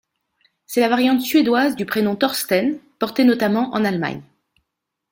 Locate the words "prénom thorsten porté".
1.85-3.23